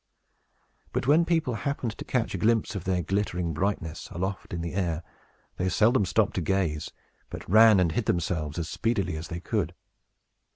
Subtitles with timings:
[0.93, 4.73] But when people happened to catch a glimpse of their glittering brightness, aloft in the
[4.73, 5.03] air,
[5.57, 6.89] they seldom stopped to gaze,
[7.29, 9.75] but ran and hid themselves as speedily as they could.